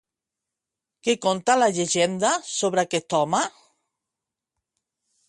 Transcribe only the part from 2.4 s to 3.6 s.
sobre aquest home?